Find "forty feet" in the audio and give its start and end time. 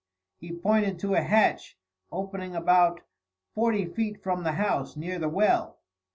3.53-4.23